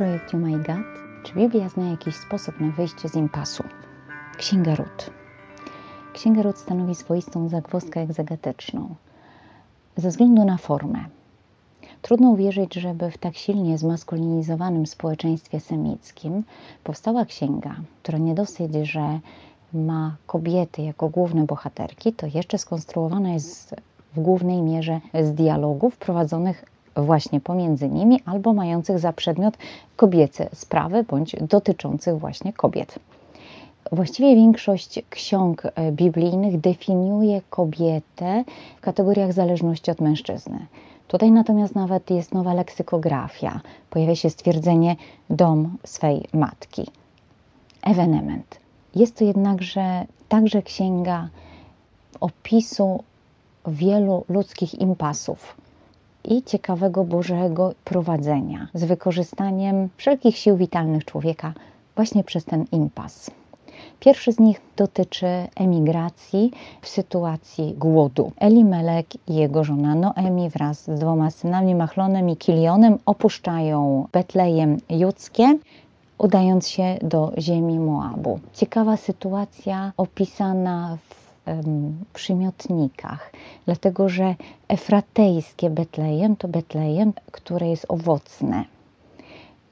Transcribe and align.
projekt 0.00 0.32
My 0.32 0.58
God? 0.58 0.86
Czy 1.22 1.34
Biblia 1.34 1.68
zna 1.68 1.90
jakiś 1.90 2.14
sposób 2.14 2.60
na 2.60 2.70
wyjście 2.70 3.08
z 3.08 3.14
impasu? 3.14 3.64
Księga 4.36 4.74
Rut. 4.74 5.10
Księga 6.12 6.42
Rut 6.42 6.58
stanowi 6.58 6.94
swoistą 6.94 7.48
zagwozdkę 7.48 8.00
egzegetyczną 8.00 8.94
ze 9.96 10.08
względu 10.08 10.44
na 10.44 10.56
formę. 10.56 10.98
Trudno 12.02 12.30
uwierzyć, 12.30 12.74
żeby 12.74 13.10
w 13.10 13.18
tak 13.18 13.36
silnie 13.36 13.78
zmaskulinizowanym 13.78 14.86
społeczeństwie 14.86 15.60
semickim 15.60 16.44
powstała 16.84 17.24
księga, 17.24 17.74
która 18.02 18.18
nie 18.18 18.34
dosyć, 18.34 18.74
że 18.82 19.20
ma 19.72 20.16
kobiety 20.26 20.82
jako 20.82 21.08
główne 21.08 21.46
bohaterki, 21.46 22.12
to 22.12 22.26
jeszcze 22.34 22.58
skonstruowana 22.58 23.32
jest 23.32 23.74
w 24.14 24.20
głównej 24.20 24.62
mierze 24.62 25.00
z 25.22 25.34
dialogów 25.34 25.96
prowadzonych 25.96 26.64
właśnie 27.04 27.40
pomiędzy 27.40 27.88
nimi 27.88 28.20
albo 28.24 28.52
mających 28.52 28.98
za 28.98 29.12
przedmiot 29.12 29.58
kobiece 29.96 30.48
sprawy 30.54 31.04
bądź 31.04 31.36
dotyczących 31.40 32.18
właśnie 32.18 32.52
kobiet. 32.52 32.98
Właściwie 33.92 34.34
większość 34.34 35.00
ksiąg 35.10 35.62
e, 35.66 35.92
biblijnych 35.92 36.60
definiuje 36.60 37.40
kobietę 37.50 38.44
w 38.76 38.80
kategoriach 38.80 39.32
zależności 39.32 39.90
od 39.90 40.00
mężczyzny. 40.00 40.66
Tutaj 41.08 41.32
natomiast 41.32 41.74
nawet 41.74 42.10
jest 42.10 42.34
nowa 42.34 42.54
leksykografia. 42.54 43.60
Pojawia 43.90 44.16
się 44.16 44.30
stwierdzenie 44.30 44.96
dom 45.30 45.76
swej 45.84 46.24
matki. 46.32 46.86
Evenement. 47.82 48.60
Jest 48.94 49.16
to 49.16 49.24
jednakże 49.24 50.06
także 50.28 50.62
księga 50.62 51.28
opisu 52.20 53.04
wielu 53.66 54.24
ludzkich 54.28 54.74
impasów 54.74 55.56
i 56.24 56.42
ciekawego 56.42 57.04
Bożego 57.04 57.72
prowadzenia 57.84 58.68
z 58.74 58.84
wykorzystaniem 58.84 59.88
wszelkich 59.96 60.36
sił 60.36 60.56
witalnych 60.56 61.04
człowieka 61.04 61.52
właśnie 61.96 62.24
przez 62.24 62.44
ten 62.44 62.64
impas. 62.72 63.30
Pierwszy 64.00 64.32
z 64.32 64.38
nich 64.38 64.60
dotyczy 64.76 65.26
emigracji 65.54 66.50
w 66.82 66.88
sytuacji 66.88 67.74
głodu. 67.78 68.32
Elimelek 68.36 69.06
i 69.28 69.34
jego 69.34 69.64
żona 69.64 69.94
Noemi 69.94 70.50
wraz 70.50 70.84
z 70.84 70.98
dwoma 70.98 71.30
synami 71.30 71.74
Machlonem 71.74 72.30
i 72.30 72.36
Kilionem 72.36 72.98
opuszczają 73.06 74.06
Betlejem 74.12 74.76
Judzkie 74.90 75.58
udając 76.18 76.68
się 76.68 76.98
do 77.02 77.32
ziemi 77.38 77.78
Moabu. 77.78 78.40
Ciekawa 78.52 78.96
sytuacja 78.96 79.92
opisana 79.96 80.98
w 81.08 81.19
przymiotnikach, 82.12 83.32
dlatego 83.66 84.08
że 84.08 84.34
efratejskie 84.68 85.70
Betlejem 85.70 86.36
to 86.36 86.48
Betlejem, 86.48 87.12
które 87.32 87.68
jest 87.68 87.86
owocne. 87.88 88.64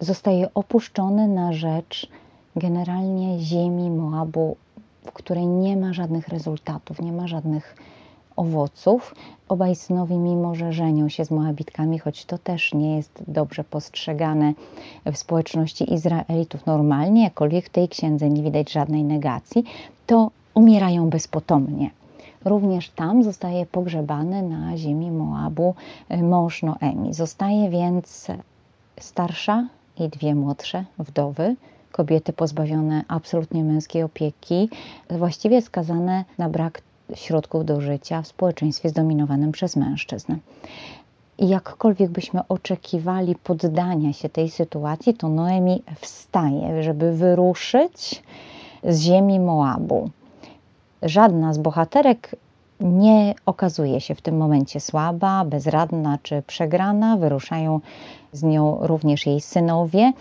Zostaje 0.00 0.54
opuszczony 0.54 1.28
na 1.28 1.52
rzecz 1.52 2.08
generalnie 2.56 3.40
ziemi 3.40 3.90
Moabu, 3.90 4.56
w 5.06 5.12
której 5.12 5.46
nie 5.46 5.76
ma 5.76 5.92
żadnych 5.92 6.28
rezultatów, 6.28 7.00
nie 7.00 7.12
ma 7.12 7.26
żadnych 7.26 7.76
owoców. 8.36 9.14
Obaj 9.48 9.76
synowie, 9.76 10.16
mimo 10.16 10.54
że 10.54 10.72
żenią 10.72 11.08
się 11.08 11.24
z 11.24 11.30
Moabitkami, 11.30 11.98
choć 11.98 12.24
to 12.24 12.38
też 12.38 12.74
nie 12.74 12.96
jest 12.96 13.22
dobrze 13.28 13.64
postrzegane 13.64 14.52
w 15.06 15.16
społeczności 15.16 15.94
Izraelitów 15.94 16.66
normalnie, 16.66 17.22
jakkolwiek 17.24 17.66
w 17.66 17.68
tej 17.68 17.88
księdze 17.88 18.30
nie 18.30 18.42
widać 18.42 18.72
żadnej 18.72 19.04
negacji, 19.04 19.64
to 20.06 20.30
umierają 20.58 21.10
bezpotomnie. 21.10 21.90
Również 22.44 22.90
tam 22.90 23.22
zostaje 23.24 23.66
pogrzebany 23.66 24.42
na 24.42 24.76
ziemi 24.76 25.10
Moabu 25.10 25.74
mąż 26.22 26.62
Noemi. 26.62 27.14
Zostaje 27.14 27.70
więc 27.70 28.26
starsza 29.00 29.66
i 29.98 30.08
dwie 30.08 30.34
młodsze 30.34 30.84
wdowy, 30.98 31.56
kobiety 31.92 32.32
pozbawione 32.32 33.04
absolutnie 33.08 33.64
męskiej 33.64 34.02
opieki, 34.02 34.68
właściwie 35.10 35.62
skazane 35.62 36.24
na 36.38 36.48
brak 36.48 36.82
środków 37.14 37.64
do 37.64 37.80
życia 37.80 38.22
w 38.22 38.26
społeczeństwie 38.26 38.88
zdominowanym 38.88 39.52
przez 39.52 39.76
mężczyzn. 39.76 40.34
I 41.38 41.48
jakkolwiek 41.48 42.10
byśmy 42.10 42.40
oczekiwali 42.48 43.34
poddania 43.34 44.12
się 44.12 44.28
tej 44.28 44.50
sytuacji, 44.50 45.14
to 45.14 45.28
Noemi 45.28 45.82
wstaje, 46.00 46.82
żeby 46.82 47.12
wyruszyć 47.12 48.22
z 48.84 49.00
ziemi 49.00 49.40
Moabu. 49.40 50.10
Żadna 51.02 51.52
z 51.52 51.58
bohaterek 51.58 52.36
nie 52.80 53.34
okazuje 53.46 54.00
się 54.00 54.14
w 54.14 54.22
tym 54.22 54.36
momencie 54.36 54.80
słaba, 54.80 55.44
bezradna 55.44 56.18
czy 56.22 56.42
przegrana. 56.42 57.16
Wyruszają 57.16 57.80
z 58.32 58.42
nią 58.42 58.78
również 58.80 59.26
jej 59.26 59.40
synowie. 59.40 60.12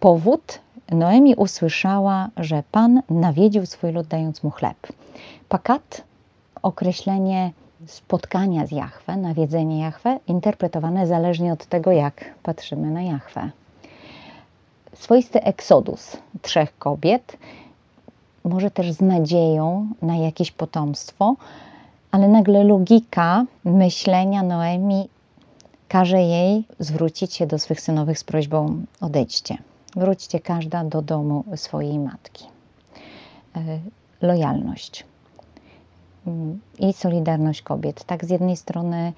Powód 0.00 0.60
Noemi 0.92 1.34
usłyszała, 1.34 2.28
że 2.36 2.62
Pan 2.72 3.02
nawiedził 3.10 3.66
swój 3.66 3.92
lud, 3.92 4.06
dając 4.06 4.42
mu 4.42 4.50
chleb. 4.50 4.76
Pakat, 5.48 6.02
określenie 6.62 7.50
spotkania 7.86 8.66
z 8.66 8.70
Jahwe, 8.70 9.16
nawiedzenie 9.16 9.80
Jahwe, 9.80 10.18
interpretowane 10.26 11.06
zależnie 11.06 11.52
od 11.52 11.66
tego, 11.66 11.92
jak 11.92 12.24
patrzymy 12.42 12.90
na 12.90 13.02
Jahwe. 13.02 13.50
Swoisty 14.92 15.42
eksodus 15.42 16.16
trzech 16.42 16.78
kobiet, 16.78 17.36
może 18.46 18.70
też 18.70 18.92
z 18.92 19.00
nadzieją 19.00 19.88
na 20.02 20.16
jakieś 20.16 20.50
potomstwo, 20.50 21.36
ale 22.10 22.28
nagle 22.28 22.64
logika 22.64 23.44
myślenia 23.64 24.42
Noemi 24.42 25.08
każe 25.88 26.22
jej 26.22 26.64
zwrócić 26.78 27.34
się 27.34 27.46
do 27.46 27.58
swych 27.58 27.80
synowych 27.80 28.18
z 28.18 28.24
prośbą: 28.24 28.84
odejdźcie. 29.00 29.58
Wróćcie 29.96 30.40
każda 30.40 30.84
do 30.84 31.02
domu 31.02 31.44
swojej 31.56 31.98
matki. 31.98 32.44
E, 33.56 33.60
lojalność 34.22 35.04
mm, 36.26 36.60
i 36.78 36.92
solidarność 36.92 37.62
kobiet. 37.62 38.04
Tak, 38.04 38.24
z 38.24 38.30
jednej 38.30 38.56
strony 38.56 39.12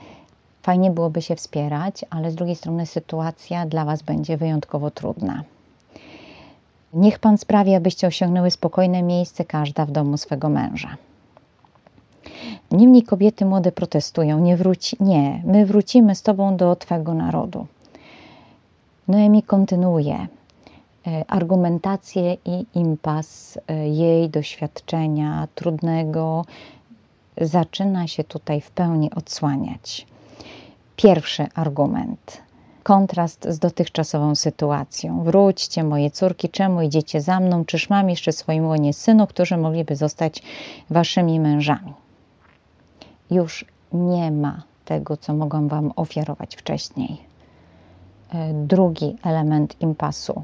fajnie 0.63 0.91
byłoby 0.91 1.23
się 1.23 1.37
wspierać, 1.37 2.05
ale 2.11 2.31
z 2.31 2.35
drugiej 2.35 2.57
strony 2.57 2.87
sytuacja 2.87 3.67
dla 3.67 3.85
Was 3.85 4.03
będzie 4.03 4.37
wyjątkowo 4.37 4.91
trudna. 4.91 5.45
Niech 6.93 7.19
Pan 7.19 7.39
sprawi, 7.39 7.75
abyście 7.75 8.07
osiągnęły 8.07 8.51
spokojne 8.51 9.03
miejsce, 9.03 9.45
każda 9.45 9.87
w 9.87 9.91
domu 9.91 10.17
swego 10.17 10.49
męża. 10.49 10.97
Niemniej 12.71 13.03
kobiety 13.03 13.45
młode 13.45 13.73
protestują, 13.73 14.39
nie 14.39 14.57
wróci, 14.57 14.97
nie, 15.01 15.43
my 15.45 15.67
wrócimy 15.67 16.15
z 16.15 16.23
Tobą 16.23 16.57
do 16.57 16.77
Twego 16.77 17.15
narodu. 17.15 17.67
Noemi 19.09 19.43
kontynuuje. 19.43 20.27
E, 21.07 21.25
argumentację 21.29 22.37
i 22.45 22.67
impas 22.75 23.59
e, 23.69 23.89
jej 23.89 24.31
doświadczenia 24.31 25.49
trudnego 25.55 26.45
zaczyna 27.41 28.07
się 28.07 28.25
tutaj 28.25 28.61
w 28.61 28.71
pełni 28.71 29.11
odsłaniać. 29.11 30.07
Pierwszy 30.97 31.47
argument. 31.55 32.48
Kontrast 32.89 33.47
z 33.49 33.59
dotychczasową 33.59 34.35
sytuacją. 34.35 35.23
Wróćcie, 35.23 35.85
moje 35.85 36.11
córki, 36.11 36.49
czemu 36.49 36.83
idziecie 36.83 37.21
za 37.21 37.41
mną? 37.41 37.65
Czyż 37.65 37.91
mam 37.91 38.11
jeszcze 38.11 38.33
swoim 38.33 38.67
łonie 38.67 38.93
synów, 38.93 39.29
którzy 39.29 39.57
mogliby 39.57 39.97
zostać 39.97 40.43
waszymi 40.91 41.41
mężami? 41.41 41.93
Już 43.31 43.65
nie 43.93 44.31
ma 44.31 44.63
tego, 44.85 45.17
co 45.17 45.35
mogłam 45.35 45.69
wam 45.69 45.93
ofiarować 45.97 46.57
wcześniej. 46.57 47.17
E, 48.33 48.53
drugi 48.53 49.17
element 49.25 49.81
impasu 49.81 50.43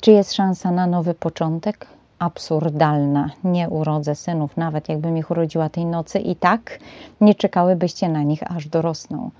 czy 0.00 0.10
jest 0.10 0.34
szansa 0.34 0.70
na 0.70 0.86
nowy 0.86 1.14
początek? 1.14 1.86
Absurdalna. 2.18 3.30
Nie 3.44 3.68
urodzę 3.68 4.14
synów, 4.14 4.56
nawet 4.56 4.88
jakbym 4.88 5.16
ich 5.16 5.30
urodziła 5.30 5.68
tej 5.68 5.86
nocy, 5.86 6.18
i 6.18 6.36
tak 6.36 6.78
nie 7.20 7.34
czekałybyście 7.34 8.08
na 8.08 8.22
nich, 8.22 8.52
aż 8.56 8.68
dorosną. 8.68 9.30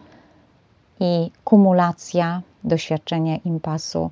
I 1.00 1.30
kumulacja 1.44 2.42
doświadczenia 2.64 3.36
impasu. 3.36 4.10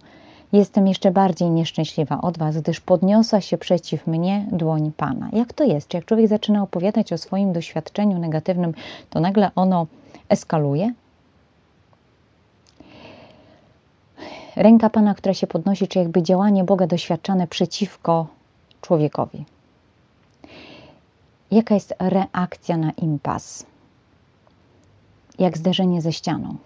Jestem 0.53 0.87
jeszcze 0.87 1.11
bardziej 1.11 1.51
nieszczęśliwa 1.51 2.21
od 2.21 2.39
Was, 2.39 2.59
gdyż 2.59 2.81
podniosła 2.81 3.41
się 3.41 3.59
przeciw 3.59 4.07
mnie 4.07 4.47
dłoń 4.53 4.93
Pana. 4.97 5.29
Jak 5.33 5.53
to 5.53 5.65
jest? 5.65 5.89
Czy 5.89 5.97
jak 5.97 6.07
człowiek 6.07 6.29
zaczyna 6.29 6.63
opowiadać 6.63 7.13
o 7.13 7.19
swoim 7.19 7.53
doświadczeniu 7.53 8.19
negatywnym, 8.19 8.75
to 9.11 9.21
nagle 9.21 9.51
ono 9.55 9.87
eskaluje? 10.29 10.93
ręka 14.57 14.91
Pana, 14.91 15.15
która 15.15 15.35
się 15.35 15.47
podnosi, 15.47 15.89
czy 15.89 15.99
jakby 15.99 16.23
działanie 16.23 16.65
Boga 16.65 16.87
doświadczane 16.87 17.47
przeciwko 17.47 18.27
człowiekowi. 18.81 19.45
Jaka 21.51 21.75
jest 21.75 21.95
reakcja 21.99 22.77
na 22.77 22.91
impas? 22.91 23.67
Jak 25.39 25.59
zderzenie 25.59 26.03
ze 26.03 26.13
ścianą. 26.13 26.57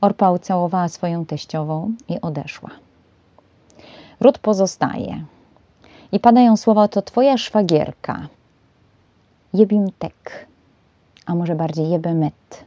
Orpa 0.00 0.30
ucałowała 0.30 0.88
swoją 0.88 1.26
teściową 1.26 1.92
i 2.08 2.20
odeszła. 2.20 2.70
Ród 4.20 4.38
pozostaje. 4.38 5.24
I 6.12 6.20
padają 6.20 6.56
słowa, 6.56 6.88
to 6.88 7.02
twoja 7.02 7.38
szwagierka. 7.38 8.28
Jebimtek, 9.54 10.46
a 11.26 11.34
może 11.34 11.54
bardziej 11.54 11.90
Jebemet, 11.90 12.64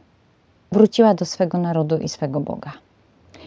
wróciła 0.72 1.14
do 1.14 1.24
swego 1.24 1.58
narodu 1.58 1.98
i 1.98 2.08
swego 2.08 2.40
Boga. 2.40 2.72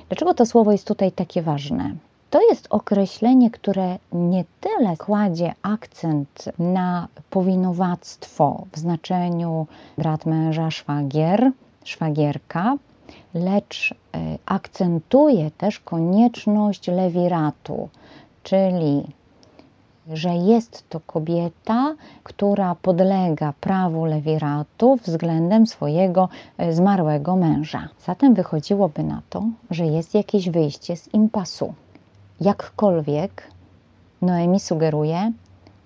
Dlaczego 0.10 0.34
to 0.34 0.46
słowo 0.46 0.72
jest 0.72 0.88
tutaj 0.88 1.12
takie 1.12 1.42
ważne? 1.42 1.96
To 2.30 2.42
jest 2.50 2.68
określenie, 2.70 3.52
które 3.52 3.98
nie 4.12 4.46
tyle 4.62 4.98
kładzie 4.98 5.54
akcent 5.62 6.46
na 6.60 7.08
powinowactwo 7.30 8.66
w 8.72 8.80
znaczeniu 8.80 9.68
brat 9.98 10.26
męża, 10.26 10.72
szwagier, 10.72 11.52
szwagierka, 11.84 12.78
lecz 13.34 13.92
e, 13.92 14.38
akcentuje 14.46 15.52
też 15.52 15.80
konieczność 15.80 16.88
lewiratu, 16.88 17.90
czyli 18.44 19.04
że 20.14 20.30
jest 20.30 20.90
to 20.90 21.00
kobieta, 21.00 21.96
która 22.24 22.76
podlega 22.76 23.54
prawu 23.62 24.06
lewiratu 24.06 24.96
względem 24.96 25.68
swojego 25.68 26.30
e, 26.58 26.74
zmarłego 26.74 27.36
męża. 27.36 27.90
Zatem 28.06 28.34
wychodziłoby 28.34 29.04
na 29.04 29.22
to, 29.30 29.44
że 29.72 29.86
jest 29.86 30.14
jakieś 30.14 30.50
wyjście 30.50 30.98
z 30.98 31.14
impasu. 31.14 31.74
Jakkolwiek 32.42 33.48
Noemi 34.22 34.60
sugeruje, 34.60 35.32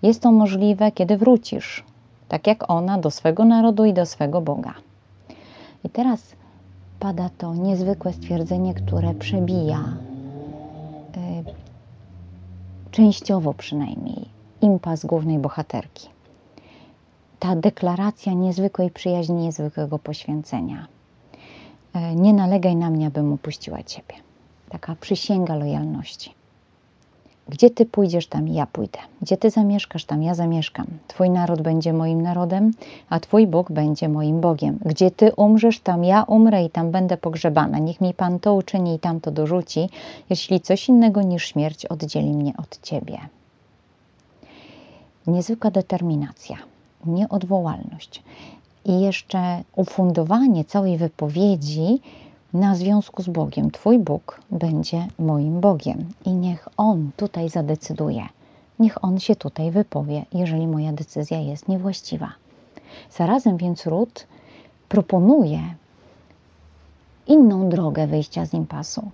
jest 0.02 0.22
to 0.22 0.32
możliwe, 0.32 0.92
kiedy 0.92 1.18
wrócisz, 1.18 1.84
tak 2.28 2.48
jak 2.48 2.70
ona 2.70 2.98
do 2.98 3.12
swego 3.12 3.46
narodu 3.46 3.86
i 3.86 3.94
do 3.94 4.06
swego 4.06 4.42
Boga. 4.42 4.74
I 5.84 5.90
teraz 5.90 6.36
pada 7.00 7.30
to 7.38 7.56
niezwykłe 7.56 8.14
stwierdzenie, 8.14 8.74
które 8.74 9.14
przebija 9.14 9.80
y, 11.18 12.92
częściowo 12.92 13.54
przynajmniej 13.54 14.26
impas 14.62 15.06
głównej 15.06 15.40
bohaterki. 15.40 16.10
Ta 17.40 17.56
deklaracja 17.56 18.34
niezwykłej 18.34 18.92
przyjaźni, 18.92 19.36
niezwykłego 19.36 20.00
poświęcenia. 20.00 20.88
Y, 21.96 22.16
nie 22.16 22.34
nalegaj 22.34 22.76
na 22.76 22.90
mnie, 22.90 23.08
abym 23.08 23.34
opuściła 23.34 23.84
Ciebie. 23.84 24.16
Taka 24.70 24.96
przysięga 24.96 25.56
lojalności. 25.56 26.39
Gdzie 27.50 27.70
Ty 27.70 27.86
pójdziesz, 27.86 28.28
tam 28.28 28.48
ja 28.48 28.66
pójdę. 28.66 29.00
Gdzie 29.22 29.38
Ty 29.38 29.50
zamieszkasz, 29.50 30.06
tam 30.06 30.24
ja 30.24 30.36
zamieszkam. 30.36 30.86
Twój 31.08 31.30
naród 31.30 31.62
będzie 31.62 31.94
moim 31.94 32.22
narodem, 32.22 32.72
a 33.10 33.20
Twój 33.20 33.48
Bóg 33.48 33.72
będzie 33.72 34.10
moim 34.10 34.42
Bogiem. 34.42 34.80
Gdzie 34.86 35.12
Ty 35.12 35.32
umrzesz, 35.36 35.80
tam 35.80 36.04
ja 36.04 36.24
umrę 36.24 36.64
i 36.64 36.70
tam 36.70 36.92
będę 36.92 37.18
pogrzebana. 37.18 37.80
Niech 37.80 38.02
mi 38.02 38.14
Pan 38.14 38.40
to 38.40 38.54
uczyni 38.54 38.96
i 38.96 39.00
tam 39.00 39.20
to 39.22 39.32
dorzuci, 39.32 39.90
jeśli 40.30 40.62
coś 40.62 40.90
innego 40.90 41.22
niż 41.22 41.46
śmierć 41.46 41.86
oddzieli 41.86 42.34
mnie 42.34 42.54
od 42.58 42.82
Ciebie. 42.82 43.18
Niezwykła 45.28 45.72
determinacja, 45.72 46.58
nieodwołalność 47.06 48.24
i 48.86 49.02
jeszcze 49.02 49.64
ufundowanie 49.76 50.66
całej 50.66 50.98
wypowiedzi 50.98 52.02
na 52.54 52.76
związku 52.76 53.24
z 53.24 53.30
Bogiem. 53.30 53.72
Twój 53.72 54.00
Bóg 54.00 54.42
będzie 54.52 55.08
moim 55.20 55.60
Bogiem 55.60 56.10
i 56.26 56.34
niech 56.34 56.68
On 56.78 57.12
tutaj 57.18 57.50
zadecyduje. 57.50 58.28
Niech 58.80 59.04
On 59.04 59.20
się 59.20 59.36
tutaj 59.36 59.72
wypowie, 59.72 60.26
jeżeli 60.34 60.68
moja 60.68 60.94
decyzja 60.94 61.40
jest 61.40 61.68
niewłaściwa. 61.68 62.34
Zarazem 63.12 63.58
więc 63.58 63.86
Ród 63.86 64.28
proponuje 64.90 65.60
inną 67.28 67.70
drogę 67.70 68.08
wyjścia 68.08 68.46
z 68.46 68.54
impasu. 68.54 69.12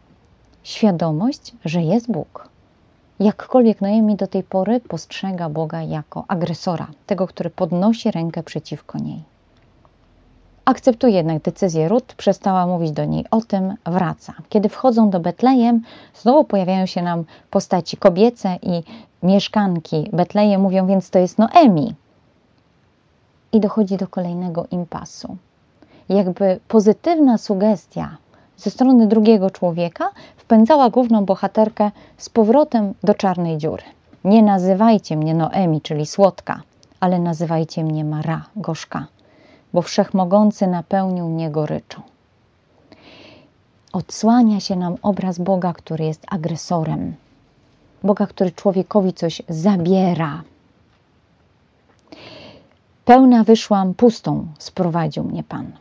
Świadomość, 0.63 1.53
że 1.65 1.81
jest 1.81 2.11
Bóg. 2.11 2.49
Jakkolwiek 3.19 3.81
Noemi 3.81 4.15
do 4.15 4.27
tej 4.27 4.43
pory 4.43 4.79
postrzega 4.79 5.49
Boga 5.49 5.81
jako 5.81 6.25
agresora, 6.27 6.87
tego, 7.05 7.27
który 7.27 7.49
podnosi 7.49 8.11
rękę 8.11 8.43
przeciwko 8.43 8.97
niej. 8.97 9.34
Akceptuje 10.65 11.13
jednak 11.13 11.41
decyzję 11.41 11.87
Rut, 11.87 12.13
przestała 12.13 12.67
mówić 12.67 12.91
do 12.91 13.05
niej 13.05 13.25
o 13.31 13.41
tym, 13.41 13.73
wraca. 13.85 14.33
Kiedy 14.49 14.69
wchodzą 14.69 15.09
do 15.09 15.19
Betlejem, 15.19 15.81
znowu 16.15 16.43
pojawiają 16.43 16.85
się 16.85 17.01
nam 17.01 17.23
postaci 17.51 17.97
kobiece 17.97 18.57
i 18.61 18.83
mieszkanki 19.23 20.09
Betlejem 20.13 20.61
mówią, 20.61 20.87
więc 20.87 21.09
to 21.09 21.19
jest 21.19 21.37
Noemi. 21.37 21.95
I 23.51 23.59
dochodzi 23.59 23.97
do 23.97 24.07
kolejnego 24.07 24.65
impasu. 24.71 25.37
Jakby 26.09 26.59
pozytywna 26.67 27.37
sugestia 27.37 28.17
ze 28.57 28.69
strony 28.69 29.07
drugiego 29.07 29.49
człowieka 29.49 30.09
wpędzała 30.37 30.89
główną 30.89 31.25
bohaterkę 31.25 31.91
z 32.17 32.29
powrotem 32.29 32.93
do 33.03 33.13
czarnej 33.13 33.57
dziury. 33.57 33.83
Nie 34.23 34.43
nazywajcie 34.43 35.17
mnie 35.17 35.33
Noemi, 35.33 35.81
czyli 35.81 36.05
słodka, 36.05 36.61
ale 36.99 37.19
nazywajcie 37.19 37.83
mnie 37.83 38.05
Mara, 38.05 38.45
gorzka 38.55 39.07
bo 39.75 39.81
wszechmogący 39.81 40.67
napełnił 40.67 41.29
mnie 41.29 41.51
goryczą. 41.51 42.01
Odsłania 43.93 44.59
się 44.59 44.75
nam 44.75 44.95
obraz 45.01 45.39
Boga, 45.39 45.73
który 45.73 46.05
jest 46.05 46.25
agresorem, 46.27 47.15
Boga, 48.03 48.27
który 48.27 48.51
człowiekowi 48.51 49.13
coś 49.13 49.41
zabiera. 49.49 50.43
Pełna 53.05 53.43
wyszłam, 53.43 53.93
pustą 53.93 54.47
sprowadził 54.59 55.23
mnie 55.23 55.43
Pan. 55.43 55.71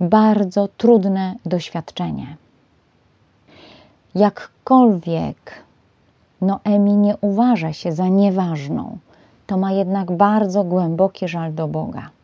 Bardzo 0.00 0.68
trudne 0.68 1.34
doświadczenie. 1.44 2.36
Jakkolwiek 4.14 5.52
Noemi 6.40 6.96
nie 6.96 7.16
uważa 7.20 7.72
się 7.72 7.92
za 7.92 8.08
nieważną, 8.08 8.98
to 9.46 9.56
ma 9.56 9.72
jednak 9.72 10.12
bardzo 10.12 10.64
głęboki 10.64 11.28
żal 11.28 11.54
do 11.54 11.68
Boga. 11.68 12.15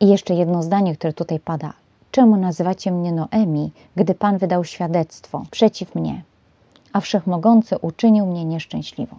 I 0.00 0.08
jeszcze 0.08 0.34
jedno 0.34 0.62
zdanie, 0.62 0.96
które 0.96 1.12
tutaj 1.12 1.40
pada. 1.40 1.72
Czemu 2.10 2.36
nazywacie 2.36 2.92
mnie 2.92 3.12
Noemi, 3.12 3.72
gdy 3.96 4.14
Pan 4.14 4.38
wydał 4.38 4.64
świadectwo 4.64 5.44
przeciw 5.50 5.94
mnie, 5.94 6.22
a 6.92 7.00
Wszechmogący 7.00 7.78
uczynił 7.78 8.26
mnie 8.26 8.44
nieszczęśliwą? 8.44 9.16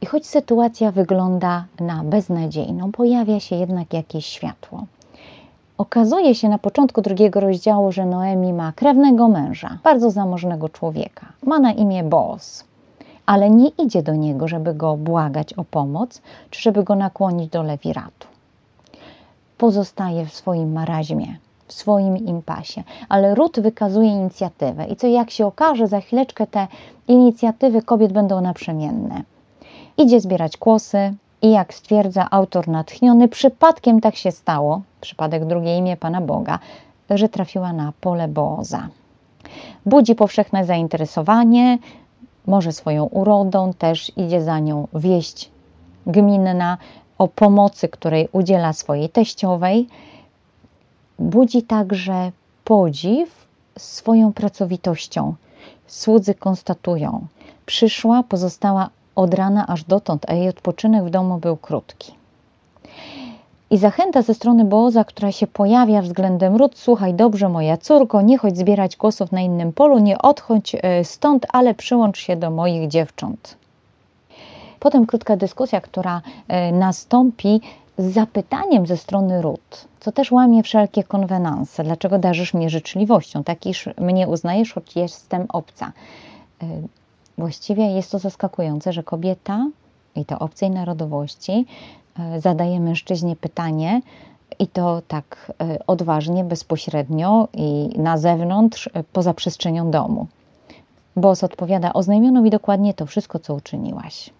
I 0.00 0.06
choć 0.06 0.26
sytuacja 0.26 0.92
wygląda 0.92 1.64
na 1.80 2.04
beznadziejną, 2.04 2.92
pojawia 2.92 3.40
się 3.40 3.56
jednak 3.56 3.92
jakieś 3.92 4.26
światło. 4.26 4.86
Okazuje 5.78 6.34
się 6.34 6.48
na 6.48 6.58
początku 6.58 7.02
drugiego 7.02 7.40
rozdziału, 7.40 7.92
że 7.92 8.06
Noemi 8.06 8.52
ma 8.52 8.72
krewnego 8.72 9.28
męża, 9.28 9.78
bardzo 9.84 10.10
zamożnego 10.10 10.68
człowieka. 10.68 11.26
Ma 11.42 11.58
na 11.58 11.72
imię 11.72 12.04
Boaz 12.04 12.64
ale 13.26 13.50
nie 13.50 13.68
idzie 13.68 14.02
do 14.02 14.14
niego, 14.14 14.48
żeby 14.48 14.74
go 14.74 14.96
błagać 14.96 15.52
o 15.52 15.64
pomoc, 15.64 16.22
czy 16.50 16.62
żeby 16.62 16.84
go 16.84 16.94
nakłonić 16.94 17.50
do 17.50 17.62
lewiratu. 17.62 18.26
Pozostaje 19.58 20.26
w 20.26 20.34
swoim 20.34 20.72
maraźmie, 20.72 21.36
w 21.66 21.72
swoim 21.72 22.16
impasie, 22.16 22.82
ale 23.08 23.34
Rut 23.34 23.60
wykazuje 23.60 24.10
inicjatywę 24.10 24.84
i 24.84 24.96
co 24.96 25.06
jak 25.06 25.30
się 25.30 25.46
okaże, 25.46 25.86
za 25.86 26.00
chwileczkę 26.00 26.46
te 26.46 26.66
inicjatywy 27.08 27.82
kobiet 27.82 28.12
będą 28.12 28.40
naprzemienne. 28.40 29.22
Idzie 29.98 30.20
zbierać 30.20 30.56
kłosy 30.56 31.14
i 31.42 31.50
jak 31.50 31.74
stwierdza 31.74 32.26
autor 32.30 32.68
natchniony, 32.68 33.28
przypadkiem 33.28 34.00
tak 34.00 34.16
się 34.16 34.32
stało, 34.32 34.82
przypadek 35.00 35.44
drugie 35.44 35.78
imię 35.78 35.96
Pana 35.96 36.20
Boga, 36.20 36.58
że 37.10 37.28
trafiła 37.28 37.72
na 37.72 37.92
pole 38.00 38.28
Boza. 38.28 38.88
Budzi 39.86 40.14
powszechne 40.14 40.64
zainteresowanie, 40.64 41.78
może 42.46 42.72
swoją 42.72 43.04
urodą, 43.04 43.72
też 43.72 44.12
idzie 44.16 44.42
za 44.42 44.58
nią 44.58 44.88
wieść 44.94 45.50
gminna 46.06 46.78
o 47.18 47.28
pomocy, 47.28 47.88
której 47.88 48.28
udziela 48.32 48.72
swojej 48.72 49.08
teściowej. 49.08 49.88
Budzi 51.18 51.62
także 51.62 52.32
podziw 52.64 53.46
swoją 53.78 54.32
pracowitością. 54.32 55.34
Słudzy 55.86 56.34
konstatują, 56.34 57.26
przyszła, 57.66 58.22
pozostała 58.22 58.90
od 59.14 59.34
rana 59.34 59.66
aż 59.66 59.84
dotąd, 59.84 60.30
a 60.30 60.34
jej 60.34 60.48
odpoczynek 60.48 61.04
w 61.04 61.10
domu 61.10 61.38
był 61.38 61.56
krótki. 61.56 62.12
I 63.70 63.78
zachęta 63.78 64.22
ze 64.22 64.34
strony 64.34 64.64
Boza, 64.64 65.04
która 65.04 65.32
się 65.32 65.46
pojawia 65.46 66.02
względem 66.02 66.56
ród, 66.56 66.78
słuchaj 66.78 67.14
dobrze 67.14 67.48
moja 67.48 67.76
córko, 67.76 68.22
nie 68.22 68.38
chodź 68.38 68.58
zbierać 68.58 68.96
głosów 68.96 69.32
na 69.32 69.40
innym 69.40 69.72
polu, 69.72 69.98
nie 69.98 70.18
odchodź 70.18 70.76
e, 70.82 71.04
stąd, 71.04 71.46
ale 71.52 71.74
przyłącz 71.74 72.18
się 72.18 72.36
do 72.36 72.50
moich 72.50 72.88
dziewcząt. 72.88 73.56
Potem 74.80 75.06
krótka 75.06 75.36
dyskusja, 75.36 75.80
która 75.80 76.22
e, 76.48 76.72
nastąpi 76.72 77.60
z 77.98 78.12
zapytaniem 78.12 78.86
ze 78.86 78.96
strony 78.96 79.42
ród, 79.42 79.84
co 80.00 80.12
też 80.12 80.32
łamie 80.32 80.62
wszelkie 80.62 81.04
konwenanse. 81.04 81.84
Dlaczego 81.84 82.18
darzysz 82.18 82.54
mnie 82.54 82.70
życzliwością? 82.70 83.44
Tak 83.44 83.66
iż 83.66 83.88
mnie 83.98 84.28
uznajesz, 84.28 84.72
choć 84.72 84.96
jestem 84.96 85.46
obca. 85.48 85.92
E, 86.62 86.66
właściwie 87.38 87.86
jest 87.86 88.10
to 88.10 88.18
zaskakujące, 88.18 88.92
że 88.92 89.02
kobieta 89.02 89.66
i 90.16 90.24
to 90.24 90.38
obcej 90.38 90.70
narodowości 90.70 91.66
E, 92.18 92.40
zadaje 92.40 92.80
mężczyźnie 92.80 93.36
pytanie, 93.36 94.00
i 94.58 94.66
to 94.66 95.02
tak 95.08 95.52
e, 95.60 95.78
odważnie, 95.86 96.44
bezpośrednio 96.44 97.48
i 97.54 97.88
na 97.98 98.18
zewnątrz, 98.18 98.90
e, 98.94 99.04
poza 99.12 99.34
przestrzenią 99.34 99.90
domu. 99.90 100.26
Boss 101.16 101.44
odpowiada: 101.44 101.92
Oznajmiono 101.92 102.42
mi 102.42 102.50
dokładnie 102.50 102.94
to 102.94 103.06
wszystko, 103.06 103.38
co 103.38 103.54
uczyniłaś. 103.54 104.30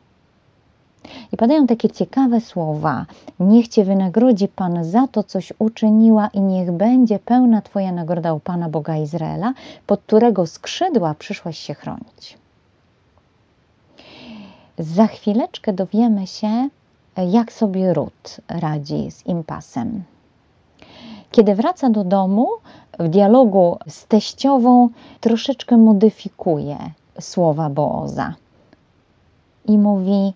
I 1.32 1.36
padają 1.36 1.66
takie 1.66 1.90
ciekawe 1.90 2.40
słowa. 2.40 3.06
Niech 3.40 3.68
Cię 3.68 3.84
wynagrodzi 3.84 4.48
Pan 4.48 4.84
za 4.84 5.08
to, 5.08 5.22
coś 5.22 5.52
uczyniła 5.58 6.28
i 6.28 6.40
niech 6.40 6.72
będzie 6.72 7.18
pełna 7.18 7.62
Twoja 7.62 7.92
nagroda 7.92 8.32
u 8.32 8.40
Pana 8.40 8.68
Boga 8.68 8.96
Izraela, 8.96 9.54
pod 9.86 10.00
którego 10.00 10.46
skrzydła 10.46 11.14
przyszłaś 11.14 11.58
się 11.58 11.74
chronić. 11.74 12.38
Za 14.78 15.06
chwileczkę 15.06 15.72
dowiemy 15.72 16.26
się, 16.26 16.68
jak 17.22 17.52
sobie 17.52 17.94
Rut 17.94 18.40
radzi 18.48 19.10
z 19.10 19.26
impasem. 19.26 20.02
Kiedy 21.30 21.54
wraca 21.54 21.90
do 21.90 22.04
domu, 22.04 22.48
w 22.98 23.08
dialogu 23.08 23.78
z 23.88 24.06
teściową 24.06 24.88
troszeczkę 25.20 25.76
modyfikuje 25.76 26.78
słowa 27.20 27.70
Booza 27.70 28.34
i 29.64 29.78
mówi: 29.78 30.32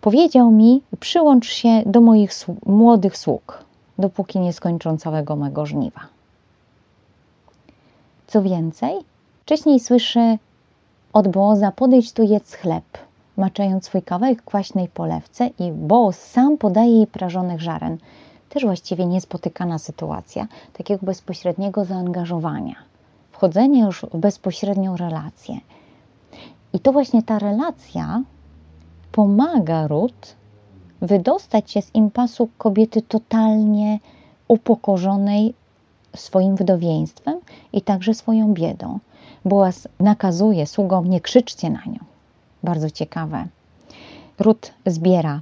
Powiedział 0.00 0.50
mi, 0.50 0.82
przyłącz 1.00 1.46
się 1.46 1.82
do 1.86 2.00
moich 2.00 2.30
młodych 2.66 3.16
sług, 3.16 3.64
dopóki 3.98 4.40
nie 4.40 4.52
skończą 4.52 4.98
całego 4.98 5.36
mego 5.36 5.66
żniwa. 5.66 6.00
Co 8.26 8.42
więcej, 8.42 8.94
wcześniej 9.42 9.80
słyszy 9.80 10.38
od 11.12 11.28
Booza: 11.28 11.72
Podejdź 11.72 12.12
tu, 12.12 12.22
jedz 12.22 12.54
chleb, 12.54 12.84
maczając 13.36 13.84
swój 13.84 14.02
kawałek 14.02 14.42
w 14.42 14.44
kwaśnej 14.44 14.88
polewce, 14.88 15.50
i 15.58 15.72
Booz 15.72 16.16
sam 16.16 16.58
podaje 16.58 16.96
jej 16.96 17.06
prażonych 17.06 17.60
żaren 17.60 17.98
też 18.48 18.64
właściwie 18.64 19.06
niespotykana 19.06 19.78
sytuacja 19.78 20.46
takiego 20.72 21.06
bezpośredniego 21.06 21.84
zaangażowania, 21.84 22.74
wchodzenia 23.30 23.86
już 23.86 24.06
w 24.12 24.16
bezpośrednią 24.16 24.96
relację. 24.96 25.58
I 26.72 26.80
to 26.80 26.92
właśnie 26.92 27.22
ta 27.22 27.38
relacja 27.38 28.22
pomaga 29.12 29.86
Ruth 29.86 30.36
wydostać 31.02 31.70
się 31.70 31.82
z 31.82 31.94
impasu 31.94 32.48
kobiety 32.58 33.02
totalnie 33.02 33.98
upokorzonej 34.48 35.54
swoim 36.16 36.56
wdowieństwem 36.56 37.40
i 37.72 37.82
także 37.82 38.14
swoją 38.14 38.54
biedą. 38.54 38.98
Boaz 39.44 39.88
nakazuje 40.00 40.66
sługom, 40.66 41.10
nie 41.10 41.20
krzyczcie 41.20 41.70
na 41.70 41.84
nią. 41.86 42.11
Bardzo 42.62 42.90
ciekawe. 42.90 43.46
Ruth 44.38 44.70
zbiera 44.86 45.40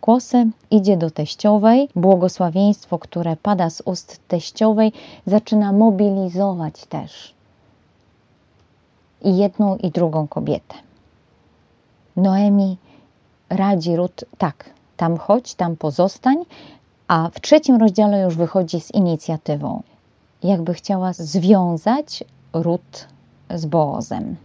kłosy, 0.00 0.46
idzie 0.70 0.96
do 0.96 1.10
teściowej. 1.10 1.88
Błogosławieństwo, 1.96 2.98
które 2.98 3.36
pada 3.36 3.70
z 3.70 3.82
ust 3.84 4.20
teściowej, 4.28 4.92
zaczyna 5.26 5.72
mobilizować 5.72 6.86
też 6.86 7.34
i 9.22 9.36
jedną, 9.36 9.76
i 9.76 9.90
drugą 9.90 10.28
kobietę. 10.28 10.74
Noemi 12.16 12.76
radzi 13.50 13.96
Rut 13.96 14.24
tak, 14.38 14.70
tam 14.96 15.16
chodź, 15.16 15.54
tam 15.54 15.76
pozostań, 15.76 16.36
a 17.08 17.30
w 17.32 17.40
trzecim 17.40 17.76
rozdziale 17.76 18.22
już 18.22 18.36
wychodzi 18.36 18.80
z 18.80 18.94
inicjatywą. 18.94 19.82
Jakby 20.42 20.74
chciała 20.74 21.12
związać 21.12 22.24
Rut 22.52 23.08
z 23.54 23.66
Boozem. 23.66 24.36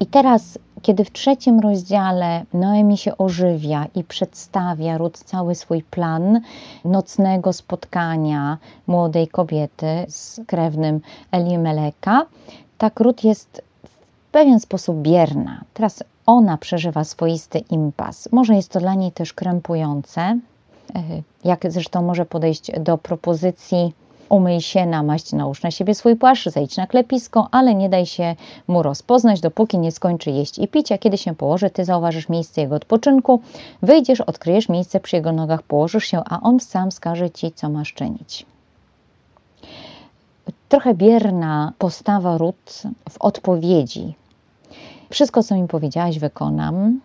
I 0.00 0.06
teraz 0.06 0.58
kiedy 0.84 1.04
w 1.04 1.12
trzecim 1.12 1.60
rozdziale 1.60 2.44
Noemi 2.54 2.98
się 2.98 3.18
ożywia 3.18 3.86
i 3.94 4.04
przedstawia 4.04 4.98
Rut 4.98 5.18
cały 5.18 5.54
swój 5.54 5.82
plan 5.82 6.40
nocnego 6.84 7.52
spotkania 7.52 8.58
młodej 8.86 9.28
kobiety 9.28 10.06
z 10.08 10.40
krewnym 10.46 11.00
Elimeleka, 11.30 12.26
tak 12.78 13.00
Rut 13.00 13.24
jest 13.24 13.62
w 13.86 14.30
pewien 14.32 14.60
sposób 14.60 14.96
bierna. 14.96 15.60
Teraz 15.74 16.04
ona 16.26 16.56
przeżywa 16.56 17.04
swoisty 17.04 17.58
impas. 17.58 18.28
Może 18.32 18.54
jest 18.54 18.72
to 18.72 18.80
dla 18.80 18.94
niej 18.94 19.12
też 19.12 19.32
krępujące, 19.32 20.20
e, 20.20 20.38
jak 21.44 21.72
zresztą 21.72 22.02
może 22.02 22.26
podejść 22.26 22.80
do 22.80 22.98
propozycji 22.98 23.92
Umyj 24.34 24.60
się, 24.60 24.86
namaść, 24.86 25.32
nałóż 25.32 25.62
na 25.62 25.70
siebie 25.70 25.94
swój 25.94 26.16
płaszcz, 26.16 26.48
zejdź 26.48 26.76
na 26.76 26.86
klepisko, 26.86 27.48
ale 27.50 27.74
nie 27.74 27.88
daj 27.88 28.06
się 28.06 28.36
mu 28.68 28.82
rozpoznać, 28.82 29.40
dopóki 29.40 29.78
nie 29.78 29.92
skończy 29.92 30.30
jeść 30.30 30.58
i 30.58 30.68
pić, 30.68 30.92
a 30.92 30.98
kiedy 30.98 31.18
się 31.18 31.34
położy, 31.34 31.70
ty 31.70 31.84
zauważysz 31.84 32.28
miejsce 32.28 32.60
jego 32.60 32.74
odpoczynku, 32.74 33.40
wyjdziesz, 33.82 34.20
odkryjesz 34.20 34.68
miejsce 34.68 35.00
przy 35.00 35.16
jego 35.16 35.32
nogach, 35.32 35.62
położysz 35.62 36.04
się, 36.04 36.22
a 36.30 36.40
on 36.40 36.60
sam 36.60 36.92
skaże 36.92 37.30
ci, 37.30 37.52
co 37.52 37.70
masz 37.70 37.92
czynić. 37.92 38.46
Trochę 40.68 40.94
bierna 40.94 41.72
postawa 41.78 42.38
Rut 42.38 42.82
w 43.10 43.18
odpowiedzi. 43.20 44.14
Wszystko, 45.10 45.42
co 45.42 45.54
mi 45.54 45.68
powiedziałaś, 45.68 46.18
wykonam. 46.18 47.00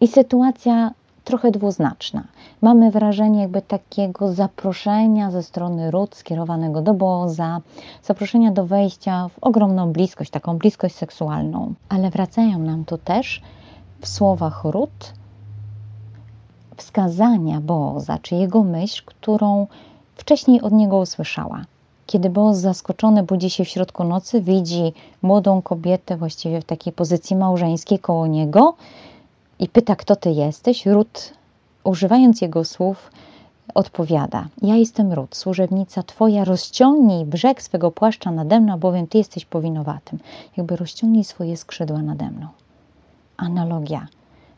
I 0.00 0.08
sytuacja 0.08 0.90
trochę 1.28 1.50
dwuznaczna. 1.50 2.24
Mamy 2.62 2.90
wrażenie 2.90 3.40
jakby 3.40 3.62
takiego 3.62 4.32
zaproszenia 4.32 5.30
ze 5.30 5.42
strony 5.42 5.90
ród 5.90 6.16
skierowanego 6.16 6.82
do 6.82 6.94
Boza, 6.94 7.60
zaproszenia 8.02 8.50
do 8.50 8.66
wejścia 8.66 9.28
w 9.28 9.38
ogromną 9.40 9.92
bliskość, 9.92 10.30
taką 10.30 10.58
bliskość 10.58 10.94
seksualną. 10.94 11.74
Ale 11.88 12.10
wracają 12.10 12.58
nam 12.58 12.84
tu 12.84 12.98
też 12.98 13.42
w 14.00 14.08
słowach 14.08 14.64
ród 14.64 15.12
wskazania 16.76 17.60
Boza, 17.60 18.18
czy 18.22 18.34
jego 18.34 18.62
myśl, 18.62 19.02
którą 19.06 19.66
wcześniej 20.16 20.60
od 20.60 20.72
niego 20.72 20.98
usłyszała. 20.98 21.64
Kiedy 22.06 22.30
Boaz 22.30 22.58
zaskoczony 22.58 23.22
budzi 23.22 23.50
się 23.50 23.64
w 23.64 23.68
środku 23.68 24.04
nocy, 24.04 24.40
widzi 24.40 24.92
młodą 25.22 25.62
kobietę 25.62 26.16
właściwie 26.16 26.60
w 26.60 26.64
takiej 26.64 26.92
pozycji 26.92 27.36
małżeńskiej 27.36 27.98
koło 27.98 28.26
niego, 28.26 28.74
i 29.58 29.68
pyta, 29.68 29.96
kto 29.96 30.16
ty 30.16 30.30
jesteś, 30.30 30.86
Rut, 30.86 31.32
używając 31.84 32.40
jego 32.40 32.64
słów, 32.64 33.10
odpowiada: 33.74 34.48
Ja 34.62 34.76
jestem 34.76 35.12
Rut, 35.12 35.36
służebnica 35.36 36.02
twoja, 36.02 36.44
rozciągnij 36.44 37.24
brzeg 37.24 37.62
swego 37.62 37.90
płaszcza 37.90 38.30
nade 38.30 38.60
mną, 38.60 38.78
bowiem 38.78 39.06
ty 39.06 39.18
jesteś 39.18 39.44
powinowatym. 39.44 40.18
Jakby 40.56 40.76
rozciągnij 40.76 41.24
swoje 41.24 41.56
skrzydła 41.56 42.02
nade 42.02 42.30
mną. 42.30 42.48
Analogia. 43.36 44.06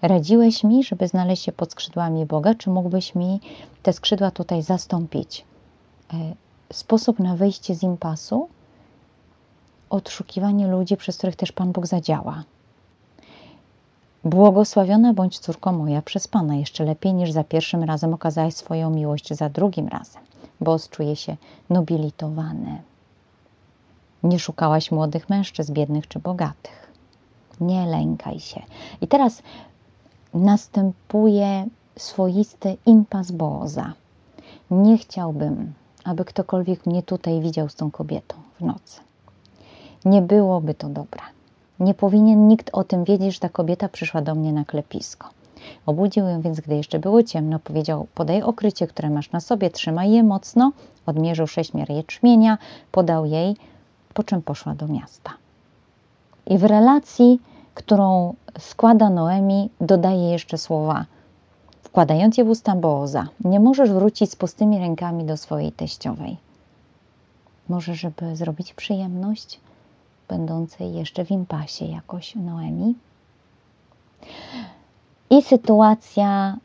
Radziłeś 0.02 0.64
mi, 0.64 0.84
żeby 0.84 1.08
znaleźć 1.08 1.42
się 1.42 1.52
pod 1.52 1.72
skrzydłami 1.72 2.26
Boga, 2.26 2.54
czy 2.54 2.70
mógłbyś 2.70 3.14
mi 3.14 3.40
te 3.82 3.92
skrzydła 3.92 4.30
tutaj 4.30 4.62
zastąpić? 4.62 5.44
E, 6.12 6.16
sposób 6.72 7.18
na 7.18 7.36
wyjście 7.36 7.74
z 7.74 7.82
impasu? 7.82 8.48
Odszukiwanie 9.90 10.66
ludzi, 10.66 10.96
przez 10.96 11.16
których 11.16 11.36
też 11.36 11.52
Pan 11.52 11.72
Bóg 11.72 11.86
zadziała. 11.86 12.44
Błogosławiona 14.24 15.14
bądź 15.14 15.38
córko 15.38 15.72
moja 15.72 16.02
przez 16.02 16.28
Pana, 16.28 16.54
jeszcze 16.54 16.84
lepiej 16.84 17.14
niż 17.14 17.32
za 17.32 17.44
pierwszym 17.44 17.82
razem 17.82 18.14
okazałaś 18.14 18.54
swoją 18.54 18.90
miłość 18.90 19.34
za 19.34 19.48
drugim 19.48 19.88
razem. 19.88 20.22
Boz 20.60 20.88
czuje 20.88 21.16
się 21.16 21.36
nobilitowany. 21.70 22.82
Nie 24.22 24.38
szukałaś 24.38 24.90
młodych 24.90 25.28
mężczyzn, 25.28 25.72
biednych 25.72 26.08
czy 26.08 26.18
bogatych. 26.18 26.92
Nie 27.60 27.86
lękaj 27.86 28.40
się. 28.40 28.62
I 29.00 29.08
teraz 29.08 29.42
następuje 30.34 31.66
swoisty 31.96 32.76
impas 32.86 33.30
Boza. 33.30 33.92
Nie 34.70 34.98
chciałbym, 34.98 35.72
aby 36.04 36.24
ktokolwiek 36.24 36.86
mnie 36.86 37.02
tutaj 37.02 37.40
widział 37.40 37.68
z 37.68 37.74
tą 37.74 37.90
kobietą 37.90 38.36
w 38.60 38.64
nocy. 38.64 39.00
Nie 40.04 40.22
byłoby 40.22 40.74
to 40.74 40.88
dobre. 40.88 41.20
Nie 41.80 41.94
powinien 41.94 42.48
nikt 42.48 42.70
o 42.72 42.84
tym 42.84 43.04
wiedzieć, 43.04 43.34
że 43.34 43.40
ta 43.40 43.48
kobieta 43.48 43.88
przyszła 43.88 44.22
do 44.22 44.34
mnie 44.34 44.52
na 44.52 44.64
klepisko. 44.64 45.28
Obudził 45.86 46.26
ją 46.26 46.40
więc, 46.40 46.60
gdy 46.60 46.76
jeszcze 46.76 46.98
było 46.98 47.22
ciemno, 47.22 47.58
powiedział: 47.58 48.06
Podaj 48.14 48.42
okrycie, 48.42 48.86
które 48.86 49.10
masz 49.10 49.32
na 49.32 49.40
sobie, 49.40 49.70
trzymaj 49.70 50.10
je 50.10 50.22
mocno. 50.22 50.72
Odmierzył 51.06 51.46
sześć 51.46 51.74
miar 51.74 51.90
jeczmienia, 51.90 52.58
podał 52.92 53.24
jej, 53.24 53.56
po 54.14 54.22
czym 54.22 54.42
poszła 54.42 54.74
do 54.74 54.88
miasta. 54.88 55.30
I 56.46 56.58
w 56.58 56.64
relacji, 56.64 57.40
którą 57.74 58.34
składa 58.58 59.10
Noemi, 59.10 59.70
dodaje 59.80 60.30
jeszcze 60.30 60.58
słowa, 60.58 61.04
wkładając 61.82 62.38
je 62.38 62.44
w 62.44 62.48
usta 62.48 62.76
Booza: 62.76 63.26
Nie 63.44 63.60
możesz 63.60 63.90
wrócić 63.90 64.30
z 64.30 64.36
pustymi 64.36 64.78
rękami 64.78 65.24
do 65.24 65.36
swojej 65.36 65.72
teściowej. 65.72 66.36
Może, 67.68 67.94
żeby 67.94 68.36
zrobić 68.36 68.74
przyjemność? 68.74 69.60
Będącej 70.30 70.94
jeszcze 70.94 71.24
w 71.24 71.30
impasie 71.30 71.84
jakoś 71.84 72.34
Noemi. 72.34 72.94
I 75.30 75.42
sytuacja 75.42 76.56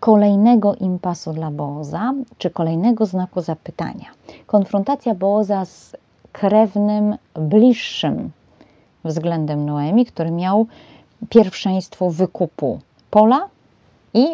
kolejnego 0.00 0.74
impasu 0.74 1.32
dla 1.32 1.50
Boza, 1.50 2.12
czy 2.38 2.50
kolejnego 2.50 3.06
znaku 3.06 3.40
zapytania. 3.40 4.06
Konfrontacja 4.46 5.14
Boza 5.14 5.64
z 5.64 5.96
krewnym 6.32 7.16
bliższym 7.34 8.30
względem 9.04 9.66
Noemi, 9.66 10.06
który 10.06 10.30
miał 10.30 10.66
pierwszeństwo 11.28 12.10
wykupu 12.10 12.80
pola 13.10 13.48
i 14.14 14.26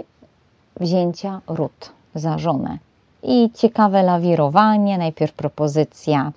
wzięcia 0.80 1.40
ród 1.46 1.92
za 2.14 2.38
żonę. 2.38 2.78
I 3.22 3.50
ciekawe 3.54 4.02
lawirowanie, 4.02 4.98
najpierw 4.98 5.32
propozycja 5.32 6.32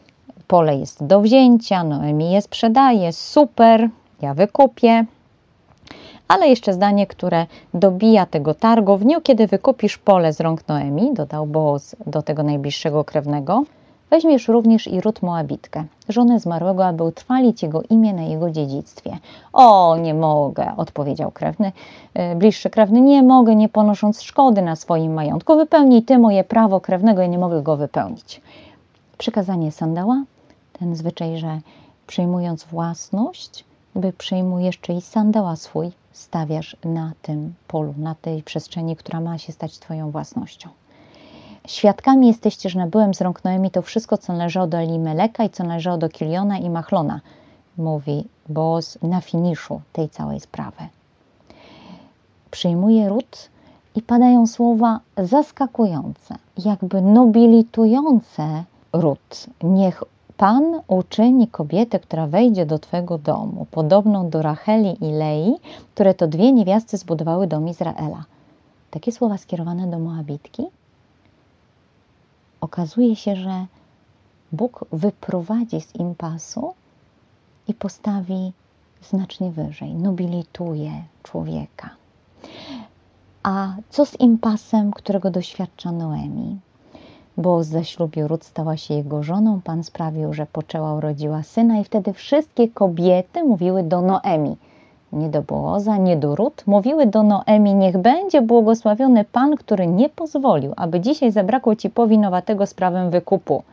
pole 0.50 0.76
jest 0.76 1.04
do 1.04 1.22
wzięcia, 1.22 1.84
Noemi 1.84 2.32
je 2.32 2.42
sprzedaje, 2.42 3.14
super, 3.14 3.90
ja 4.22 4.34
wykupię. 4.34 5.06
Ale 6.28 6.48
jeszcze 6.48 6.74
zdanie, 6.74 7.08
które 7.08 7.46
dobija 7.74 8.26
tego 8.26 8.54
targu. 8.54 8.98
W 8.98 9.04
dniu, 9.04 9.22
kiedy 9.22 9.48
wykupisz 9.48 9.98
pole 9.98 10.34
z 10.34 10.40
rąk 10.40 10.68
Noemi, 10.68 11.14
dodał 11.14 11.46
Boaz 11.46 11.96
do 12.08 12.22
tego 12.22 12.44
najbliższego 12.44 13.04
krewnego, 13.04 13.64
weźmiesz 14.10 14.48
również 14.48 14.88
i 14.88 15.02
Rut 15.02 15.22
Moabitkę, 15.22 15.84
żonę 16.10 16.40
zmarłego, 16.40 16.86
aby 16.86 17.04
utrwalić 17.04 17.64
jego 17.64 17.82
imię 17.90 18.14
na 18.14 18.24
jego 18.24 18.52
dziedzictwie. 18.52 19.18
O, 19.54 19.98
nie 19.98 20.14
mogę, 20.14 20.72
odpowiedział 20.78 21.32
krewny, 21.32 21.72
e, 22.14 22.36
bliższy 22.36 22.70
krewny, 22.70 23.02
nie 23.02 23.24
mogę, 23.24 23.56
nie 23.56 23.70
ponosząc 23.70 24.22
szkody 24.22 24.62
na 24.62 24.76
swoim 24.76 25.14
majątku. 25.14 25.56
Wypełnij 25.56 26.04
ty 26.04 26.20
moje 26.20 26.44
prawo 26.44 26.82
krewnego, 26.82 27.22
ja 27.22 27.28
nie 27.28 27.40
mogę 27.40 27.62
go 27.62 27.78
wypełnić. 27.78 28.42
Przykazanie 29.18 29.72
sandała, 29.72 30.24
ten 30.80 30.96
zwyczaj, 30.96 31.38
że 31.38 31.62
przyjmując 32.08 32.64
własność, 32.64 33.66
by 33.96 34.14
przyjmujesz 34.14 34.80
czyjś 34.80 35.04
sandała 35.04 35.56
swój, 35.56 35.92
stawiasz 36.12 36.78
na 36.84 37.12
tym 37.22 37.54
polu, 37.68 37.94
na 37.98 38.16
tej 38.16 38.44
przestrzeni, 38.44 38.96
która 38.96 39.22
ma 39.22 39.38
się 39.38 39.54
stać 39.54 39.80
Twoją 39.80 40.12
własnością. 40.12 40.70
Świadkami 41.68 42.28
jesteście, 42.28 42.70
że 42.70 42.80
nabyłem 42.80 43.14
z 43.14 43.22
rąk 43.22 43.44
Noemi 43.44 43.72
to 43.72 43.82
wszystko, 43.82 44.18
co 44.18 44.34
należało 44.34 44.68
do 44.68 44.78
Elimeleka 44.78 45.44
i 45.44 45.50
co 45.50 45.64
należało 45.64 45.98
do 45.98 46.10
Kiliona 46.10 46.58
i 46.58 46.70
Machlona, 46.70 47.22
mówi 47.78 48.26
Boz 48.50 48.98
na 49.02 49.22
finiszu 49.22 49.82
tej 49.94 50.10
całej 50.10 50.40
sprawy. 50.40 50.88
Przyjmuje 52.52 53.10
ród 53.10 53.50
i 53.96 54.02
padają 54.02 54.48
słowa 54.48 55.00
zaskakujące, 55.18 56.36
jakby 56.58 57.02
nobilitujące 57.02 58.64
ród. 58.94 59.46
Niech 59.64 60.04
Pan 60.40 60.82
uczyni 60.88 61.48
kobietę, 61.48 62.00
która 62.00 62.28
wejdzie 62.28 62.66
do 62.66 62.80
Twego 62.80 63.18
domu, 63.18 63.66
podobną 63.72 64.30
do 64.30 64.42
Racheli 64.42 65.06
i 65.06 65.12
Lei, 65.12 65.56
które 65.94 66.14
to 66.14 66.28
dwie 66.28 66.52
niewiasty 66.52 66.98
zbudowały 66.98 67.48
dom 67.48 67.68
Izraela. 67.68 68.24
Takie 68.92 69.12
słowa 69.12 69.38
skierowane 69.38 69.88
do 69.88 70.00
Moabitki. 70.00 70.64
Okazuje 72.62 73.16
się, 73.16 73.36
że 73.36 73.66
Bóg 74.52 74.86
wyprowadzi 74.92 75.82
z 75.82 75.96
impasu 75.96 76.74
i 77.68 77.74
postawi 77.74 78.54
znacznie 79.02 79.52
wyżej, 79.52 79.94
nobilituje 79.94 80.92
człowieka. 81.24 81.90
A 83.44 83.74
co 83.90 84.06
z 84.06 84.20
impasem, 84.20 84.92
którego 84.92 85.32
doświadcza 85.32 85.92
Noemi? 85.92 86.60
Bo 87.40 87.64
zaślubił 87.64 88.28
Rut, 88.28 88.44
stała 88.44 88.78
się 88.78 88.94
jego 88.94 89.24
żoną. 89.24 89.62
Pan 89.62 89.84
sprawił, 89.84 90.34
że 90.34 90.46
poczęła, 90.46 90.94
urodziła 90.94 91.44
syna 91.44 91.80
i 91.80 91.84
wtedy 91.84 92.14
wszystkie 92.14 92.68
kobiety 92.68 93.44
mówiły 93.44 93.84
do 93.84 94.02
Noemi, 94.02 94.58
nie 95.14 95.30
do 95.30 95.42
Boaza, 95.42 95.98
nie 95.98 96.18
do 96.18 96.36
Rut, 96.36 96.64
mówiły 96.68 97.06
do 97.06 97.24
Noemi, 97.24 97.76
niech 97.76 97.98
będzie 97.98 98.42
błogosławiony 98.42 99.26
Pan, 99.26 99.56
który 99.56 99.88
nie 99.88 100.10
pozwolił, 100.10 100.74
aby 100.78 101.00
dzisiaj 101.00 101.32
zabrakło 101.32 101.76
Ci 101.76 101.90
powinowatego 101.90 102.66
sprawę 102.66 103.10
wykupu. 103.10 103.64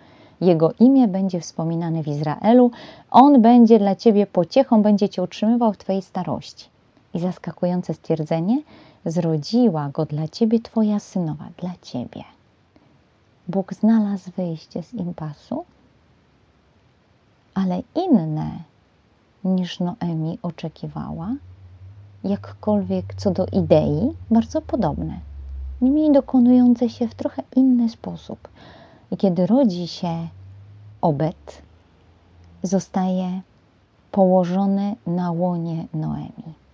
Jego 0.40 0.72
imię 0.80 1.08
będzie 1.08 1.40
wspominane 1.40 2.02
w 2.02 2.08
Izraelu, 2.08 2.70
On 3.10 3.42
będzie 3.42 3.78
dla 3.78 3.96
Ciebie 3.96 4.26
pociechą, 4.26 4.82
będzie 4.82 5.08
Cię 5.08 5.22
utrzymywał 5.22 5.72
w 5.72 5.78
Twojej 5.78 6.02
starości. 6.02 6.68
I 7.14 7.18
zaskakujące 7.18 7.94
stwierdzenie, 7.94 8.62
zrodziła 9.04 9.88
go 9.88 10.04
dla 10.04 10.28
Ciebie 10.28 10.60
Twoja 10.60 10.98
synowa, 10.98 11.44
dla 11.58 11.70
Ciebie. 11.82 12.35
Bóg 13.48 13.74
znalazł 13.74 14.30
wyjście 14.36 14.82
z 14.82 14.94
impasu, 14.94 15.64
ale 17.54 17.82
inne 17.94 18.50
niż 19.44 19.80
Noemi 19.80 20.38
oczekiwała, 20.42 21.34
jakkolwiek 22.24 23.14
co 23.14 23.30
do 23.30 23.46
idei, 23.46 24.12
bardzo 24.30 24.62
podobne, 24.62 25.20
niemniej 25.80 26.12
dokonujące 26.12 26.88
się 26.88 27.08
w 27.08 27.14
trochę 27.14 27.42
inny 27.56 27.88
sposób. 27.88 28.48
I 29.10 29.16
kiedy 29.16 29.46
rodzi 29.46 29.88
się 29.88 30.28
Obed, 31.00 31.62
zostaje 32.62 33.40
położony 34.12 34.96
na 35.06 35.30
łonie 35.30 35.86
Noemi 35.94 36.65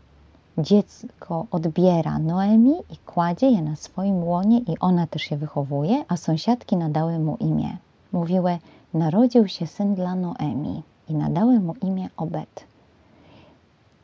dziecko 0.58 1.46
odbiera 1.50 2.18
Noemi 2.18 2.74
i 2.90 2.96
kładzie 2.96 3.46
je 3.50 3.62
na 3.62 3.76
swoim 3.76 4.24
łonie 4.24 4.58
i 4.58 4.78
ona 4.80 5.06
też 5.06 5.30
je 5.30 5.36
wychowuje, 5.36 6.04
a 6.08 6.16
sąsiadki 6.16 6.76
nadały 6.76 7.18
mu 7.18 7.36
imię. 7.36 7.76
Mówiły, 8.12 8.58
narodził 8.94 9.48
się 9.48 9.66
syn 9.66 9.94
dla 9.94 10.14
Noemi 10.14 10.82
i 11.08 11.14
nadały 11.14 11.60
mu 11.60 11.74
imię 11.82 12.08
Obed. 12.16 12.64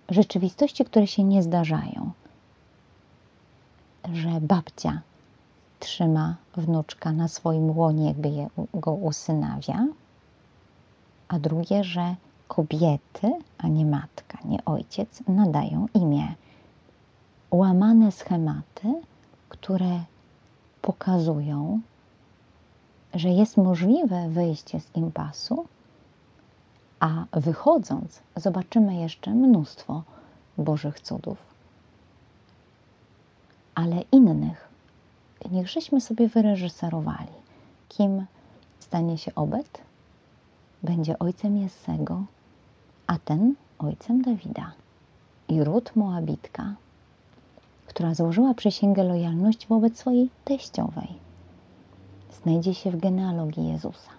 Rzeczywistości, 0.09 0.85
które 0.85 1.07
się 1.07 1.25
nie 1.25 1.43
zdarzają, 1.43 2.11
że 4.13 4.41
babcia 4.41 5.01
trzyma 5.81 6.37
wnuczka 6.57 7.13
na 7.13 7.29
swoim 7.29 7.79
łonie, 7.79 8.07
jakby 8.07 8.29
je, 8.29 8.49
go 8.75 8.93
usynawia, 8.93 9.87
a 11.29 11.39
drugie, 11.39 11.85
że 11.85 12.15
kobiety, 12.49 13.33
a 13.59 13.69
nie 13.69 13.87
matka, 13.87 14.39
nie 14.45 14.65
ojciec, 14.65 15.23
nadają 15.29 15.87
imię. 15.95 16.35
Łamane 17.51 18.13
schematy, 18.13 19.03
które 19.49 20.01
pokazują, 20.83 21.81
że 23.15 23.29
jest 23.29 23.57
możliwe 23.57 24.29
wyjście 24.29 24.81
z 24.81 24.97
impasu, 24.97 25.67
a 27.01 27.25
wychodząc 27.33 28.21
zobaczymy 28.37 28.95
jeszcze 28.95 29.31
mnóstwo 29.31 30.03
Bożych 30.59 31.01
cudów. 31.01 31.39
Ale 33.75 34.03
innych 34.13 34.69
niechżeśmy 35.51 36.01
sobie 36.01 36.29
wyreżyserowali. 36.29 37.33
Kim 37.89 38.27
stanie 38.79 39.19
się 39.19 39.35
Obed? 39.35 39.81
Będzie 40.83 41.19
ojcem 41.19 41.57
Jessego, 41.57 42.25
a 43.09 43.19
ten 43.19 43.55
ojcem 43.79 44.23
Dawida. 44.23 44.73
I 45.49 45.65
Rut 45.65 45.97
Moabitka, 45.97 46.75
która 47.87 48.15
złożyła 48.15 48.55
przysięgę 48.55 49.05
lojalności 49.05 49.67
wobec 49.69 49.99
swojej 49.99 50.31
teściowej, 50.45 51.09
znajdzie 52.43 52.75
się 52.75 52.91
w 52.91 53.01
genealogii 53.01 53.69
Jezusa. 53.69 54.11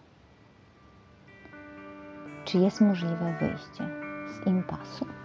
Czy 2.46 2.58
jest 2.58 2.82
możliwe 2.82 3.38
wyjście 3.40 3.90
z 4.34 4.48
impasu? 4.48 5.19